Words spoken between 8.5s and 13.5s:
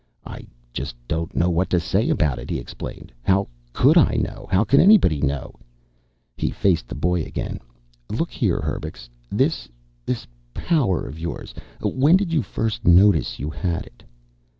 Herbux. This this power of yours. When did you first notice